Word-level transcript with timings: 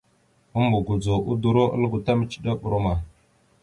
Ambogodzo 0.61 1.19
udoróalgo 1.33 1.97
ta 2.09 2.13
micədere 2.25 2.61
brom 2.67 2.93
a. 2.93 2.99